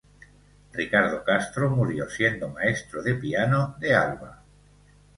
Ricardo 0.73 1.23
Castro 1.23 1.69
murió 1.69 2.09
siendo 2.09 2.47
maestro 2.49 3.03
de 3.03 3.13
piano 3.13 3.75
de 3.77 3.93
Alba. 3.93 4.41